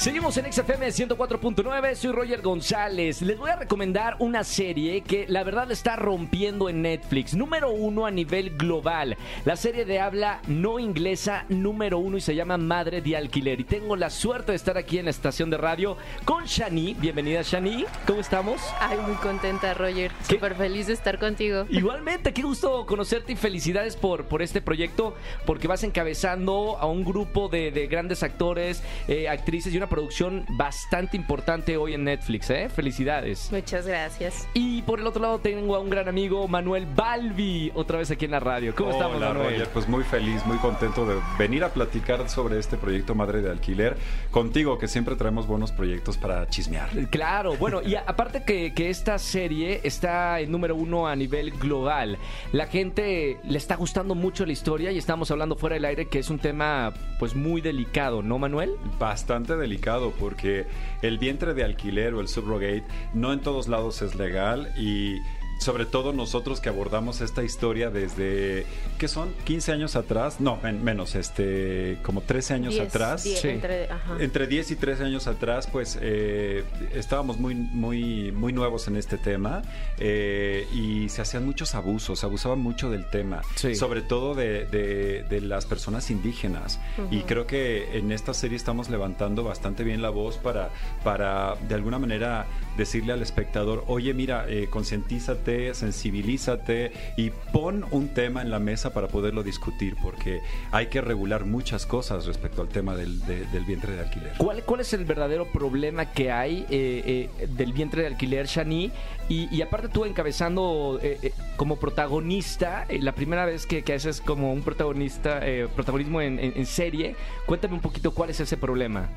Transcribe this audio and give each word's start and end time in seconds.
Seguimos 0.00 0.34
en 0.38 0.50
XFM 0.50 0.88
104.9, 0.88 1.94
soy 1.94 2.12
Roger 2.12 2.40
González. 2.40 3.20
Les 3.20 3.38
voy 3.38 3.50
a 3.50 3.56
recomendar 3.56 4.16
una 4.18 4.44
serie 4.44 5.02
que 5.02 5.26
la 5.28 5.44
verdad 5.44 5.70
está 5.70 5.94
rompiendo 5.94 6.70
en 6.70 6.80
Netflix. 6.80 7.34
Número 7.34 7.70
uno 7.70 8.06
a 8.06 8.10
nivel 8.10 8.56
global. 8.56 9.18
La 9.44 9.56
serie 9.56 9.84
de 9.84 10.00
habla 10.00 10.40
no 10.46 10.78
inglesa 10.78 11.44
número 11.50 11.98
uno 11.98 12.16
y 12.16 12.22
se 12.22 12.34
llama 12.34 12.56
Madre 12.56 13.02
de 13.02 13.14
Alquiler. 13.14 13.60
Y 13.60 13.64
tengo 13.64 13.94
la 13.94 14.08
suerte 14.08 14.52
de 14.52 14.56
estar 14.56 14.78
aquí 14.78 14.96
en 14.96 15.04
la 15.04 15.10
estación 15.10 15.50
de 15.50 15.58
radio 15.58 15.98
con 16.24 16.46
Shani. 16.46 16.94
Bienvenida 16.94 17.42
Shani, 17.42 17.84
¿cómo 18.06 18.22
estamos? 18.22 18.62
Ay, 18.80 18.96
muy 19.06 19.16
contenta, 19.16 19.74
Roger. 19.74 20.12
Súper 20.26 20.54
feliz 20.54 20.86
de 20.86 20.94
estar 20.94 21.18
contigo. 21.18 21.66
Igualmente, 21.68 22.32
qué 22.32 22.40
gusto 22.40 22.86
conocerte 22.86 23.32
y 23.34 23.36
felicidades 23.36 23.96
por, 23.96 24.24
por 24.24 24.40
este 24.40 24.62
proyecto, 24.62 25.14
porque 25.44 25.68
vas 25.68 25.84
encabezando 25.84 26.78
a 26.80 26.86
un 26.86 27.04
grupo 27.04 27.50
de, 27.50 27.70
de 27.70 27.86
grandes 27.86 28.22
actores, 28.22 28.82
eh, 29.06 29.28
actrices 29.28 29.74
y 29.74 29.76
una 29.76 29.89
producción 29.90 30.46
bastante 30.48 31.18
importante 31.18 31.76
hoy 31.76 31.92
en 31.92 32.04
Netflix, 32.04 32.48
¿eh? 32.48 32.70
Felicidades. 32.70 33.50
Muchas 33.52 33.86
gracias. 33.86 34.48
Y 34.54 34.80
por 34.82 35.00
el 35.00 35.06
otro 35.06 35.20
lado 35.20 35.38
tengo 35.40 35.74
a 35.74 35.80
un 35.80 35.90
gran 35.90 36.08
amigo, 36.08 36.48
Manuel 36.48 36.86
Balbi, 36.86 37.72
otra 37.74 37.98
vez 37.98 38.10
aquí 38.10 38.24
en 38.24 38.30
la 38.30 38.40
radio. 38.40 38.74
¿Cómo 38.74 38.92
estamos, 38.92 39.16
Hola, 39.16 39.34
Manuel? 39.34 39.50
Roger, 39.50 39.68
pues 39.68 39.88
muy 39.88 40.04
feliz, 40.04 40.46
muy 40.46 40.56
contento 40.58 41.04
de 41.04 41.16
venir 41.38 41.64
a 41.64 41.70
platicar 41.70 42.26
sobre 42.30 42.58
este 42.58 42.76
proyecto 42.76 43.14
Madre 43.14 43.42
de 43.42 43.50
Alquiler 43.50 43.96
contigo, 44.30 44.78
que 44.78 44.88
siempre 44.88 45.16
traemos 45.16 45.46
buenos 45.46 45.72
proyectos 45.72 46.16
para 46.16 46.48
chismear. 46.48 46.88
Claro, 47.10 47.56
bueno, 47.56 47.82
y 47.82 47.96
aparte 47.96 48.44
que, 48.44 48.72
que 48.72 48.90
esta 48.90 49.18
serie 49.18 49.80
está 49.82 50.40
en 50.40 50.52
número 50.52 50.76
uno 50.76 51.08
a 51.08 51.16
nivel 51.16 51.50
global, 51.50 52.16
la 52.52 52.66
gente 52.66 53.38
le 53.42 53.58
está 53.58 53.74
gustando 53.74 54.14
mucho 54.14 54.46
la 54.46 54.52
historia 54.52 54.92
y 54.92 54.98
estamos 54.98 55.30
hablando 55.32 55.56
fuera 55.56 55.74
del 55.74 55.84
aire 55.84 56.06
que 56.06 56.20
es 56.20 56.30
un 56.30 56.38
tema 56.38 56.94
pues 57.18 57.34
muy 57.34 57.60
delicado, 57.60 58.22
¿no, 58.22 58.38
Manuel? 58.38 58.76
Bastante 58.98 59.56
delicado 59.56 59.79
porque 60.18 60.66
el 61.02 61.18
vientre 61.18 61.54
de 61.54 61.64
alquiler 61.64 62.14
o 62.14 62.20
el 62.20 62.28
subrogate 62.28 62.84
no 63.14 63.32
en 63.32 63.40
todos 63.40 63.68
lados 63.68 64.02
es 64.02 64.14
legal 64.14 64.72
y 64.76 65.18
sobre 65.60 65.86
todo 65.86 66.12
nosotros 66.12 66.60
que 66.60 66.68
abordamos 66.68 67.20
esta 67.20 67.44
historia 67.44 67.90
desde, 67.90 68.66
¿qué 68.98 69.06
son? 69.08 69.32
¿15 69.46 69.72
años 69.72 69.94
atrás? 69.94 70.40
No, 70.40 70.58
men- 70.62 70.82
menos, 70.82 71.14
este, 71.14 71.98
como 72.02 72.22
13 72.22 72.54
años 72.54 72.80
atrás. 72.80 73.22
diez, 73.24 73.40
Sí. 73.40 73.48
entre- 73.48 73.84
ajá. 73.90 74.16
Entre 74.18 74.46
10 74.46 74.70
y 74.72 74.76
13 74.76 75.04
años 75.04 75.26
atrás, 75.26 75.68
pues 75.70 75.98
eh, 76.00 76.64
estábamos 76.94 77.38
muy, 77.38 77.54
muy, 77.54 78.32
muy 78.32 78.52
nuevos 78.52 78.88
en 78.88 78.96
este 78.96 79.18
tema 79.18 79.62
eh, 79.98 80.66
y 80.72 81.08
se 81.10 81.22
hacían 81.22 81.44
muchos 81.44 81.74
abusos, 81.74 82.20
se 82.20 82.26
abusaba 82.26 82.56
mucho 82.56 82.90
del 82.90 83.04
tema, 83.10 83.42
Sí. 83.54 83.74
sobre 83.74 84.02
todo 84.02 84.34
de, 84.34 84.64
de- 84.66 85.24
de 85.28 85.40
las 85.42 85.66
personas 85.66 86.10
indígenas. 86.10 86.80
Y 87.10 87.20
creo 87.20 87.46
que 87.46 87.98
en 87.98 88.12
esta 88.12 88.32
serie 88.34 88.56
estamos 88.56 88.88
levantando 88.88 89.44
bastante 89.44 89.84
bien 89.84 90.00
la 90.00 90.10
voz 90.10 90.38
para, 90.38 90.70
para 91.04 91.54
de 91.68 91.74
alguna 91.74 91.98
manera 91.98 92.46
decirle 92.78 93.12
al 93.12 93.20
espectador, 93.22 93.84
oye, 93.88 94.14
mira, 94.14 94.46
eh, 94.48 94.68
concientízate, 94.70 95.49
sensibilízate 95.72 96.92
y 97.16 97.30
pon 97.52 97.84
un 97.90 98.08
tema 98.08 98.42
en 98.42 98.50
la 98.50 98.58
mesa 98.58 98.92
para 98.92 99.08
poderlo 99.08 99.42
discutir, 99.42 99.96
porque 100.02 100.40
hay 100.70 100.86
que 100.86 101.00
regular 101.00 101.44
muchas 101.44 101.86
cosas 101.86 102.26
respecto 102.26 102.62
al 102.62 102.68
tema 102.68 102.96
del, 102.96 103.20
de- 103.26 103.44
del 103.46 103.64
vientre 103.64 103.92
de 103.94 104.00
alquiler. 104.00 104.32
¿Cuál, 104.38 104.62
cuál 104.64 104.80
es 104.80 104.92
el 104.92 105.04
verdadero 105.04 105.46
problema 105.50 106.06
que 106.12 106.30
hay 106.30 106.66
eh, 106.70 107.28
eh, 107.40 107.46
del 107.48 107.72
vientre 107.72 108.02
de 108.02 108.08
alquiler, 108.08 108.46
Shani? 108.46 108.90
Y, 109.28 109.48
y 109.54 109.62
aparte 109.62 109.88
tú 109.88 110.04
encabezando 110.04 110.98
eh, 111.02 111.18
eh, 111.22 111.32
como 111.56 111.76
protagonista, 111.76 112.84
eh, 112.88 112.98
la 113.00 113.12
primera 113.14 113.44
vez 113.46 113.66
que, 113.66 113.82
que 113.82 113.92
haces 113.94 114.20
como 114.20 114.52
un 114.52 114.62
protagonista, 114.62 115.40
eh, 115.46 115.68
protagonismo 115.74 116.20
en, 116.20 116.38
en- 116.38 116.52
en 116.56 116.66
serie, 116.66 117.14
cuéntame 117.46 117.74
un 117.74 117.80
poquito 117.80 118.12
cuál 118.12 118.30
es 118.30 118.40
ese 118.40 118.56
problema. 118.56 119.08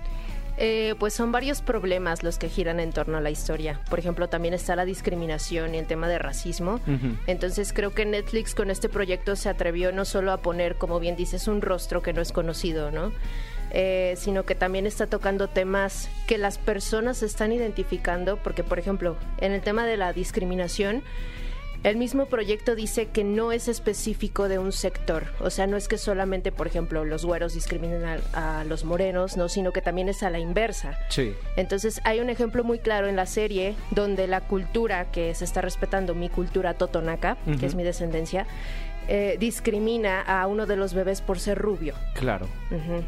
Eh, 0.58 0.94
pues 1.00 1.14
son 1.16 1.32
varios 1.32 1.62
problemas 1.62 2.22
los 2.22 2.38
que 2.38 2.48
giran 2.48 2.80
en 2.80 2.92
torno 2.92 3.18
a 3.18 3.22
la 3.22 3.32
historia. 3.32 3.80
Por 3.90 4.00
ejemplo, 4.00 4.30
también 4.30 4.54
está 4.54 4.76
la 4.76 4.86
discriminación 4.86 5.74
y 5.74 5.80
el 5.80 5.88
tema 5.88 6.08
de 6.08 6.20
racismo. 6.20 6.80
Entonces 7.26 7.74
creo 7.74 7.94
que 7.94 8.06
Netflix 8.06 8.54
con 8.54 8.70
este 8.70 8.88
proyecto 8.88 9.36
se 9.36 9.50
atrevió 9.50 9.92
no 9.92 10.06
solo 10.06 10.32
a 10.32 10.38
poner, 10.38 10.76
como 10.76 11.00
bien 11.00 11.16
dices, 11.16 11.48
un 11.48 11.62
rostro 11.62 12.04
que 12.04 12.14
no 12.14 12.22
es 12.22 12.32
conocido, 12.32 12.92
¿no? 12.92 13.12
Eh, 13.72 14.14
sino 14.18 14.46
que 14.46 14.54
también 14.54 14.86
está 14.86 15.08
tocando 15.08 15.48
temas 15.48 16.08
que 16.28 16.38
las 16.38 16.60
personas 16.60 17.24
están 17.24 17.52
identificando, 17.52 18.38
porque 18.38 18.64
por 18.64 18.78
ejemplo, 18.78 19.18
en 19.40 19.52
el 19.52 19.62
tema 19.62 19.88
de 19.88 19.98
la 19.98 20.14
discriminación, 20.14 21.02
el 21.84 21.98
mismo 21.98 22.28
proyecto 22.28 22.76
dice 22.76 23.08
que 23.08 23.24
no 23.24 23.52
es 23.52 23.68
específico 23.68 24.48
de 24.48 24.58
un 24.60 24.72
sector, 24.72 25.28
o 25.40 25.50
sea, 25.50 25.68
no 25.68 25.78
es 25.78 25.88
que 25.88 25.98
solamente, 25.98 26.52
por 26.52 26.68
ejemplo, 26.68 27.04
los 27.06 27.26
güeros 27.26 27.54
discriminen 27.54 28.04
a, 28.06 28.60
a 28.60 28.64
los 28.64 28.86
morenos, 28.86 29.38
no, 29.38 29.50
sino 29.50 29.72
que 29.72 29.82
también 29.82 30.10
es 30.10 30.24
a 30.24 30.30
la 30.30 30.40
inversa. 30.40 30.98
Sí. 31.10 31.34
Entonces 31.58 32.02
hay 32.04 32.20
un 32.20 32.30
ejemplo 32.30 32.64
muy 32.64 32.80
claro 32.80 33.08
en 33.08 33.16
la 33.16 33.26
serie 33.26 33.76
donde 33.92 34.28
la 34.28 34.42
cultura 34.42 35.12
que 35.12 35.34
se 35.36 35.46
está 35.46 35.62
respetando, 35.62 36.16
mi 36.16 36.30
cultura 36.30 36.74
totonaca, 36.76 37.38
que 37.60 37.66
es 37.66 37.76
mi 37.76 37.84
descendencia, 37.84 38.48
eh, 39.08 39.38
discrimina 39.40 40.22
a 40.22 40.48
uno 40.48 40.66
de 40.66 40.76
los 40.76 40.94
bebés 40.94 41.22
por 41.22 41.40
ser 41.40 41.58
rubio. 41.58 41.94
Claro. 42.16 42.48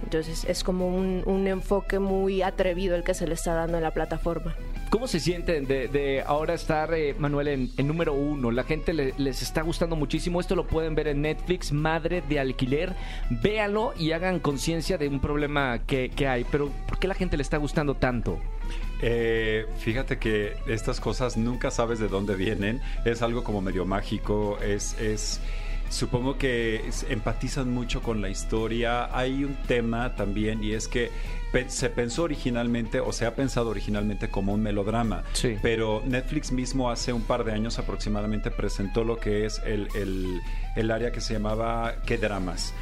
Entonces 0.03 0.45
es 0.45 0.63
como 0.63 0.87
un, 0.87 1.23
un 1.25 1.47
enfoque 1.47 1.99
muy 1.99 2.41
atrevido 2.41 2.95
el 2.95 3.03
que 3.03 3.13
se 3.13 3.27
le 3.27 3.33
está 3.33 3.53
dando 3.53 3.77
en 3.77 3.83
la 3.83 3.91
plataforma. 3.91 4.55
¿Cómo 4.91 5.07
se 5.07 5.19
sienten 5.19 5.65
de, 5.65 5.87
de 5.87 6.21
ahora 6.21 6.53
estar, 6.53 6.93
eh, 6.93 7.15
Manuel, 7.17 7.47
en, 7.49 7.71
en 7.75 7.87
número 7.87 8.13
uno? 8.13 8.51
La 8.51 8.63
gente 8.63 8.93
le- 8.93 9.13
les 9.17 9.41
está 9.41 9.61
gustando 9.61 9.95
muchísimo. 9.95 10.39
Esto 10.39 10.55
lo 10.55 10.67
pueden 10.67 10.95
ver 10.95 11.07
en 11.07 11.21
Netflix, 11.21 11.71
Madre 11.73 12.21
de 12.29 12.39
Alquiler. 12.39 12.93
Véanlo 13.29 13.93
y 13.97 14.11
hagan 14.11 14.39
conciencia 14.39 14.97
de 14.97 15.07
un 15.09 15.19
problema 15.19 15.79
que, 15.85 16.09
que 16.09 16.27
hay. 16.27 16.45
Pero 16.49 16.69
¿por 16.87 16.99
qué 16.99 17.07
la 17.07 17.15
gente 17.15 17.35
le 17.35 17.43
está 17.43 17.57
gustando 17.57 17.95
tanto? 17.95 18.39
Eh, 19.01 19.65
fíjate 19.79 20.17
que 20.17 20.53
estas 20.67 21.01
cosas 21.01 21.35
nunca 21.35 21.71
sabes 21.71 21.99
de 21.99 22.07
dónde 22.07 22.35
vienen. 22.35 22.79
Es 23.03 23.21
algo 23.21 23.43
como 23.43 23.61
medio 23.61 23.85
mágico. 23.85 24.57
Es, 24.63 24.97
es 25.01 25.41
supongo 25.89 26.37
que 26.37 26.89
empatizan 27.09 27.71
mucho 27.73 28.01
con 28.01 28.21
la 28.21 28.29
historia. 28.29 29.09
Hay 29.17 29.43
un 29.43 29.55
tema 29.67 30.15
también 30.15 30.63
y 30.63 30.73
es 30.73 30.87
que 30.87 31.11
se 31.67 31.89
pensó 31.89 32.23
originalmente 32.23 32.99
o 32.99 33.13
se 33.13 33.25
ha 33.25 33.33
pensado 33.33 33.69
originalmente 33.69 34.29
como 34.29 34.53
un 34.53 34.61
melodrama. 34.61 35.23
Sí. 35.33 35.55
Pero 35.61 36.01
Netflix 36.05 36.51
mismo 36.51 36.89
hace 36.89 37.13
un 37.13 37.21
par 37.21 37.45
de 37.45 37.53
años 37.53 37.79
aproximadamente 37.79 38.51
presentó 38.51 39.03
lo 39.05 39.17
que 39.17 39.45
es 39.45 39.61
el, 39.65 39.87
el- 39.95 40.41
el 40.75 40.91
área 40.91 41.11
que 41.13 41.21
se 41.21 41.33
llamaba 41.33 41.95
¿Qué 42.05 42.17
dramas? 42.17 42.73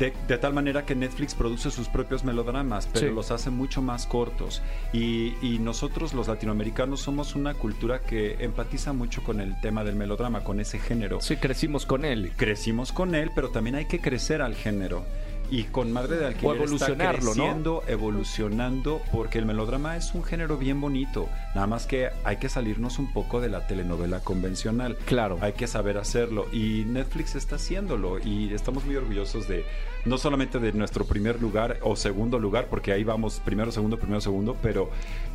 De, 0.00 0.12
de 0.26 0.38
tal 0.38 0.52
manera 0.54 0.84
que 0.84 0.94
Netflix 0.96 1.34
produce 1.34 1.70
sus 1.70 1.88
propios 1.88 2.24
melodramas, 2.24 2.88
pero 2.92 3.08
Sí. 3.08 3.14
los 3.14 3.30
hace 3.30 3.50
mucho 3.50 3.82
más 3.82 4.06
cortos. 4.06 4.62
Y, 4.92 5.34
y 5.42 5.58
nosotros 5.60 6.14
los 6.14 6.26
latinoamericanos 6.26 7.00
somos 7.00 7.34
una 7.36 7.54
cultura 7.54 8.00
que 8.00 8.36
empatiza 8.42 8.92
mucho 8.94 9.22
con 9.22 9.40
el 9.40 9.60
tema 9.60 9.84
del 9.84 9.96
melodrama, 9.96 10.42
con 10.42 10.58
ese 10.58 10.78
género. 10.78 11.20
Sí, 11.20 11.36
crecimos 11.36 11.84
con 11.86 12.04
él. 12.04 12.32
Crecimos 12.36 12.92
con 12.92 13.14
él, 13.14 13.30
pero 13.34 13.50
también 13.50 13.76
hay 13.76 13.84
que 13.84 14.00
crecer 14.00 14.40
al 14.42 14.54
género. 14.56 15.04
Y 15.50 15.64
con 15.64 15.92
Madre 15.92 16.16
de 16.16 16.26
Alquiler 16.26 16.56
evolucionarlo, 16.56 17.18
está 17.18 17.28
¿no? 17.28 17.32
creciendo, 17.34 17.82
evolucionando, 17.88 19.02
porque 19.10 19.38
el 19.38 19.46
melodrama 19.46 19.96
es 19.96 20.14
un 20.14 20.22
género 20.22 20.56
bien 20.56 20.80
bonito. 20.80 21.28
Nada 21.54 21.66
más 21.66 21.86
que 21.86 22.10
hay 22.24 22.36
que 22.36 22.48
salirnos 22.48 22.98
un 22.98 23.12
poco 23.12 23.40
de 23.40 23.48
la 23.48 23.66
telenovela 23.66 24.20
convencional. 24.20 24.96
Claro. 25.06 25.38
Hay 25.40 25.54
que 25.54 25.66
saber 25.66 25.98
hacerlo. 25.98 26.46
Y 26.52 26.84
Netflix 26.86 27.34
está 27.34 27.56
haciéndolo. 27.56 28.20
Y 28.20 28.54
estamos 28.54 28.84
muy 28.84 28.94
orgullosos 28.94 29.48
de, 29.48 29.64
no 30.04 30.18
solamente 30.18 30.60
de 30.60 30.72
nuestro 30.72 31.04
primer 31.04 31.40
lugar 31.42 31.78
o 31.82 31.96
segundo 31.96 32.38
lugar, 32.38 32.68
porque 32.70 32.92
ahí 32.92 33.02
vamos 33.02 33.40
primero, 33.44 33.72
segundo, 33.72 33.98
primero, 33.98 34.20
segundo, 34.20 34.56
pero, 34.62 34.90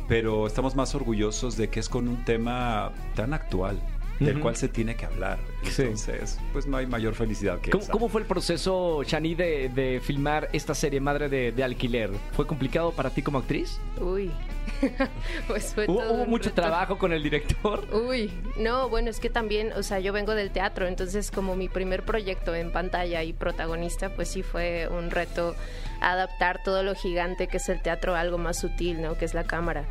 pero 0.08 0.46
estamos 0.46 0.74
más 0.74 0.94
orgullosos 0.94 1.56
de 1.56 1.68
que 1.68 1.80
es 1.80 1.88
con 1.88 2.08
un 2.08 2.24
tema 2.24 2.90
tan 3.14 3.34
actual. 3.34 3.78
Del 4.20 4.40
cual 4.40 4.56
se 4.56 4.68
tiene 4.68 4.96
que 4.96 5.04
hablar. 5.06 5.38
Sí. 5.62 5.82
Entonces, 5.82 6.38
pues 6.52 6.66
no 6.66 6.76
hay 6.76 6.86
mayor 6.86 7.14
felicidad 7.14 7.60
que 7.60 7.70
¿Cómo, 7.70 7.82
esa. 7.82 7.92
cómo 7.92 8.08
fue 8.08 8.22
el 8.22 8.26
proceso, 8.26 9.02
Shani, 9.02 9.34
de, 9.34 9.68
de 9.68 10.00
filmar 10.02 10.48
esta 10.52 10.74
serie 10.74 11.00
Madre 11.00 11.28
de, 11.28 11.52
de 11.52 11.62
Alquiler? 11.64 12.10
¿Fue 12.32 12.46
complicado 12.46 12.92
para 12.92 13.10
ti 13.10 13.20
como 13.22 13.38
actriz? 13.38 13.78
Uy, 14.00 14.30
pues 15.48 15.74
fue 15.74 15.86
¿Hubo, 15.88 16.00
todo 16.00 16.14
hubo 16.14 16.26
mucho 16.26 16.50
reto. 16.50 16.62
trabajo 16.62 16.98
con 16.98 17.12
el 17.12 17.22
director? 17.22 17.86
Uy, 17.92 18.32
no, 18.58 18.88
bueno, 18.88 19.10
es 19.10 19.20
que 19.20 19.30
también, 19.30 19.72
o 19.72 19.82
sea, 19.82 19.98
yo 20.00 20.12
vengo 20.12 20.34
del 20.34 20.50
teatro, 20.50 20.86
entonces 20.86 21.30
como 21.30 21.56
mi 21.56 21.68
primer 21.68 22.02
proyecto 22.04 22.54
en 22.54 22.70
pantalla 22.72 23.22
y 23.22 23.32
protagonista, 23.32 24.10
pues 24.10 24.28
sí 24.28 24.42
fue 24.42 24.88
un 24.90 25.10
reto 25.10 25.54
adaptar 26.00 26.62
todo 26.62 26.82
lo 26.82 26.94
gigante 26.94 27.46
que 27.48 27.56
es 27.56 27.68
el 27.68 27.80
teatro 27.80 28.14
a 28.14 28.20
algo 28.20 28.38
más 28.38 28.58
sutil, 28.58 29.00
¿no? 29.00 29.16
Que 29.16 29.24
es 29.24 29.34
la 29.34 29.44
cámara. 29.44 29.84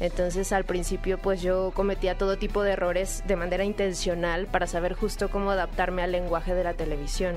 Entonces 0.00 0.52
al 0.52 0.64
principio 0.64 1.18
pues 1.18 1.40
yo 1.40 1.72
cometía 1.74 2.18
todo 2.18 2.36
tipo 2.36 2.62
de 2.62 2.72
errores 2.72 3.22
de 3.26 3.36
manera 3.36 3.64
intencional 3.64 4.46
para 4.46 4.66
saber 4.66 4.92
justo 4.92 5.30
cómo 5.30 5.50
adaptarme 5.50 6.02
al 6.02 6.12
lenguaje 6.12 6.54
de 6.54 6.64
la 6.64 6.74
televisión. 6.74 7.36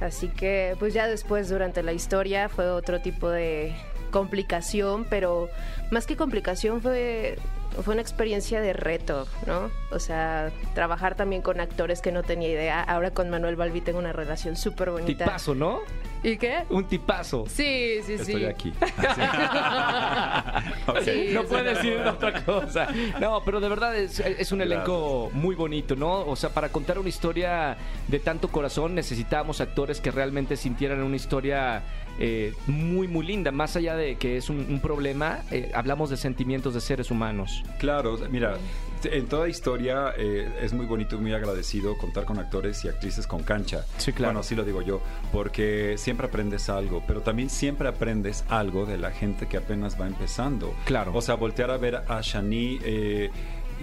Así 0.00 0.28
que 0.28 0.76
pues 0.78 0.94
ya 0.94 1.06
después 1.08 1.48
durante 1.48 1.82
la 1.82 1.92
historia 1.92 2.48
fue 2.48 2.70
otro 2.70 3.00
tipo 3.00 3.28
de 3.28 3.74
complicación, 4.10 5.06
pero 5.08 5.48
más 5.90 6.06
que 6.06 6.16
complicación 6.16 6.80
fue 6.80 7.38
fue 7.82 7.94
una 7.94 8.02
experiencia 8.02 8.60
de 8.60 8.72
reto, 8.72 9.26
¿no? 9.46 9.70
O 9.90 9.98
sea, 9.98 10.50
trabajar 10.74 11.14
también 11.14 11.40
con 11.40 11.60
actores 11.60 12.02
que 12.02 12.12
no 12.12 12.22
tenía 12.22 12.48
idea. 12.48 12.82
Ahora 12.82 13.12
con 13.12 13.30
Manuel 13.30 13.56
Balbi 13.56 13.80
tengo 13.80 13.98
una 13.98 14.12
relación 14.12 14.56
súper 14.56 14.90
bonita. 14.90 15.24
Tipazo, 15.24 15.54
¿no? 15.54 15.80
¿Y 16.22 16.36
qué? 16.36 16.64
Un 16.68 16.86
tipazo. 16.86 17.46
Sí, 17.48 18.00
sí, 18.04 18.18
sí. 18.18 18.32
Estoy 18.32 18.44
aquí. 18.44 18.74
No 21.32 21.44
puede 21.44 21.74
decir 21.74 21.96
otra 21.98 22.44
cosa. 22.44 22.88
No, 23.20 23.42
pero 23.44 23.60
de 23.60 23.68
verdad 23.68 23.96
es, 23.96 24.20
es 24.20 24.52
un 24.52 24.60
elenco 24.60 25.30
muy 25.32 25.54
bonito, 25.54 25.96
¿no? 25.96 26.26
O 26.26 26.36
sea, 26.36 26.50
para 26.50 26.70
contar 26.70 26.98
una 26.98 27.08
historia 27.08 27.76
de 28.08 28.18
tanto 28.18 28.48
corazón 28.48 28.94
necesitábamos 28.94 29.60
actores 29.60 30.00
que 30.00 30.10
realmente 30.10 30.56
sintieran 30.56 31.02
una 31.02 31.16
historia 31.16 31.82
eh, 32.18 32.52
muy, 32.66 33.08
muy 33.08 33.26
linda. 33.26 33.50
Más 33.50 33.76
allá 33.76 33.96
de 33.96 34.16
que 34.16 34.36
es 34.36 34.50
un, 34.50 34.58
un 34.68 34.80
problema, 34.80 35.40
eh, 35.50 35.70
hablamos 35.74 36.10
de 36.10 36.16
sentimientos 36.16 36.74
de 36.74 36.80
seres 36.80 37.10
humanos. 37.10 37.62
Claro, 37.78 38.18
mira, 38.30 38.58
en 39.04 39.26
toda 39.26 39.48
historia 39.48 40.12
eh, 40.16 40.48
es 40.60 40.72
muy 40.72 40.86
bonito 40.86 41.16
y 41.16 41.18
muy 41.18 41.32
agradecido 41.32 41.96
contar 41.98 42.24
con 42.24 42.38
actores 42.38 42.84
y 42.84 42.88
actrices 42.88 43.26
con 43.26 43.42
cancha. 43.42 43.84
Sí, 43.98 44.12
claro. 44.12 44.30
Bueno, 44.30 44.40
así 44.40 44.54
lo 44.54 44.64
digo 44.64 44.82
yo, 44.82 45.00
porque 45.32 45.96
siempre 45.98 46.26
aprendes 46.26 46.68
algo, 46.68 47.02
pero 47.06 47.20
también 47.20 47.50
siempre 47.50 47.88
aprendes 47.88 48.44
algo 48.48 48.86
de 48.86 48.98
la 48.98 49.10
gente 49.10 49.46
que 49.46 49.56
apenas 49.56 50.00
va 50.00 50.06
empezando. 50.06 50.74
Claro. 50.84 51.12
O 51.14 51.22
sea, 51.22 51.34
voltear 51.36 51.70
a 51.70 51.76
ver 51.76 51.96
a 52.08 52.20
Shani, 52.22 52.78
eh, 52.82 53.30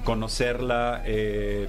conocerla. 0.03 1.01
eh, 1.05 1.67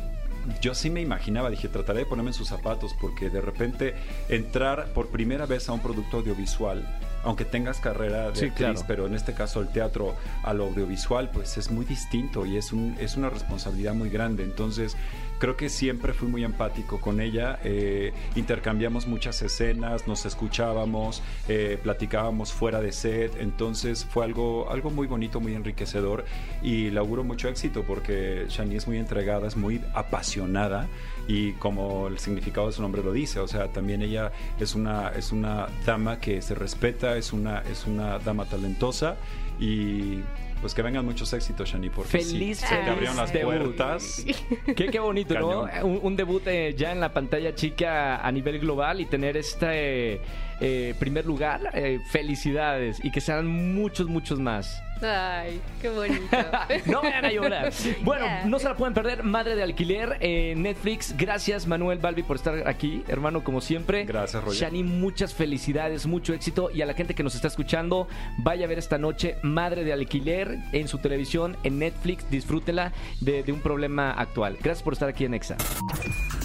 yo 0.62 0.74
sí 0.74 0.88
me 0.88 1.00
imaginaba, 1.00 1.50
dije, 1.50 1.68
trataré 1.68 2.00
de 2.00 2.06
ponerme 2.06 2.30
en 2.30 2.34
sus 2.34 2.48
zapatos 2.48 2.94
porque 3.00 3.28
de 3.28 3.40
repente 3.40 3.94
entrar 4.28 4.86
por 4.94 5.08
primera 5.08 5.46
vez 5.46 5.68
a 5.68 5.72
un 5.72 5.80
producto 5.80 6.18
audiovisual, 6.18 6.86
aunque 7.28 7.44
tengas 7.44 7.78
carrera 7.78 8.30
de 8.30 8.36
Sí, 8.36 8.46
actriz, 8.46 8.56
claro. 8.56 8.84
pero 8.88 9.06
en 9.06 9.14
este 9.14 9.34
caso 9.34 9.60
el 9.60 9.68
teatro 9.68 10.14
al 10.42 10.60
audiovisual, 10.60 11.30
pues 11.30 11.58
es 11.58 11.70
muy 11.70 11.84
distinto 11.84 12.46
y 12.46 12.56
es, 12.56 12.72
un, 12.72 12.96
es 12.98 13.16
una 13.18 13.28
responsabilidad 13.28 13.92
muy 13.94 14.08
grande. 14.08 14.42
Entonces, 14.44 14.96
creo 15.38 15.54
que 15.56 15.68
siempre 15.68 16.14
fui 16.14 16.26
muy 16.26 16.42
empático 16.42 17.00
con 17.00 17.20
ella. 17.20 17.58
eh, 17.64 18.12
intercambiamos 18.34 19.06
muchas 19.06 19.42
escenas, 19.42 20.06
nos 20.08 20.24
escuchábamos, 20.24 21.22
eh, 21.48 21.78
platicábamos 21.82 22.52
fuera 22.52 22.80
de 22.80 22.92
set. 22.92 23.36
Entonces, 23.38 24.06
fue 24.06 24.24
algo, 24.24 24.70
algo 24.70 24.90
muy 24.90 25.06
bonito, 25.06 25.38
muy 25.38 25.54
enriquecedor 25.54 26.24
y 26.62 26.88
le 26.90 26.98
auguro 26.98 27.24
mucho 27.24 27.48
éxito 27.48 27.84
porque 27.86 28.46
Shani 28.48 28.76
es 28.76 28.86
muy 28.88 28.96
entregada, 28.96 29.46
es 29.46 29.56
muy 29.56 29.82
apasionada 29.94 30.88
y 31.28 31.52
como 31.52 32.08
el 32.08 32.18
significado 32.18 32.66
de 32.66 32.72
su 32.72 32.82
nombre 32.82 33.02
lo 33.04 33.12
dice, 33.12 33.38
o 33.38 33.46
sea, 33.46 33.68
también 33.68 34.02
ella 34.02 34.32
es 34.58 34.74
una, 34.74 35.10
es 35.10 35.30
una 35.30 35.68
dama 35.84 36.18
que 36.18 36.42
se 36.42 36.54
respeta, 36.54 37.16
es 37.16 37.32
una, 37.32 37.60
es 37.70 37.86
una 37.86 38.18
dama 38.18 38.46
talentosa 38.46 39.16
y 39.60 40.20
pues 40.60 40.74
que 40.74 40.82
vengan 40.82 41.04
muchos 41.04 41.32
éxitos, 41.32 41.68
Shani, 41.68 41.88
porque 41.90 42.20
sí, 42.20 42.32
Feliz, 42.32 42.58
se 42.58 42.66
te 42.74 42.90
abrieron 42.90 43.16
las 43.16 43.32
debut. 43.32 43.54
puertas. 43.54 44.24
Qué, 44.76 44.86
qué 44.86 44.98
bonito, 44.98 45.38
¿no? 45.38 45.68
Un 45.84 46.16
debut 46.16 46.42
eh, 46.46 46.74
ya 46.76 46.90
en 46.90 46.98
la 46.98 47.12
pantalla 47.12 47.54
chica 47.54 48.16
a 48.16 48.32
nivel 48.32 48.58
global 48.58 49.00
y 49.00 49.06
tener 49.06 49.36
este 49.36 50.20
eh, 50.60 50.94
primer 50.98 51.26
lugar. 51.26 51.60
eh, 51.74 52.00
felicidades 52.10 52.98
y 53.04 53.12
que 53.12 53.20
sean 53.20 53.46
muchos, 53.46 54.08
muchos 54.08 54.40
más. 54.40 54.82
Ay, 55.02 55.60
qué 55.80 55.90
bonito. 55.90 56.36
no 56.86 57.02
vayan 57.02 57.24
a 57.24 57.32
llorar. 57.32 57.72
Bueno, 58.02 58.26
no 58.46 58.58
se 58.58 58.66
la 58.66 58.76
pueden 58.76 58.94
perder. 58.94 59.22
Madre 59.22 59.56
de 59.56 59.62
alquiler 59.62 60.16
en 60.20 60.62
Netflix. 60.62 61.14
Gracias, 61.16 61.66
Manuel 61.66 61.98
Balbi, 61.98 62.22
por 62.22 62.36
estar 62.36 62.66
aquí, 62.66 63.02
hermano, 63.08 63.44
como 63.44 63.60
siempre. 63.60 64.04
Gracias, 64.04 64.42
Roger. 64.42 64.60
Shani, 64.60 64.82
muchas 64.82 65.34
felicidades, 65.34 66.06
mucho 66.06 66.32
éxito. 66.32 66.70
Y 66.72 66.82
a 66.82 66.86
la 66.86 66.94
gente 66.94 67.14
que 67.14 67.22
nos 67.22 67.34
está 67.34 67.48
escuchando, 67.48 68.08
vaya 68.38 68.64
a 68.64 68.68
ver 68.68 68.78
esta 68.78 68.98
noche 68.98 69.36
Madre 69.42 69.84
de 69.84 69.92
alquiler 69.92 70.58
en 70.72 70.88
su 70.88 70.98
televisión, 70.98 71.56
en 71.64 71.78
Netflix. 71.78 72.28
Disfrútela 72.30 72.92
de, 73.20 73.42
de 73.42 73.52
un 73.52 73.60
problema 73.60 74.12
actual. 74.12 74.56
Gracias 74.60 74.82
por 74.82 74.92
estar 74.92 75.08
aquí 75.08 75.24
en 75.24 75.34
Exa. 75.34 75.56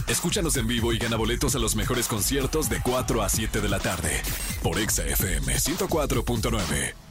Escúchanos 0.08 0.58
en 0.58 0.68
vivo 0.68 0.92
y 0.94 0.98
gana 0.98 1.16
boletos 1.16 1.56
a 1.56 1.60
los 1.60 1.76
mejores 1.76 2.08
conciertos 2.08 2.70
de 2.70 2.80
4 2.82 3.22
a 3.22 3.30
7 3.30 3.62
de 3.62 3.70
la 3.70 3.80
tarde 3.80 4.22
por 4.62 4.78
Exa 4.78 5.06
FM 5.06 5.54
104.9. 5.54 7.03